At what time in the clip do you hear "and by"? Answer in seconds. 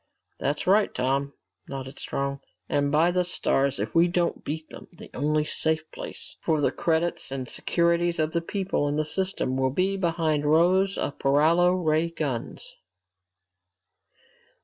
2.67-3.11